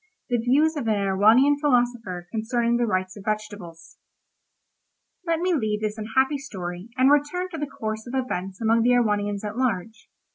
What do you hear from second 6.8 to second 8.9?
and return to the course of events among